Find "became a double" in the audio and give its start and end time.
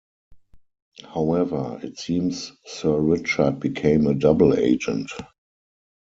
3.59-4.57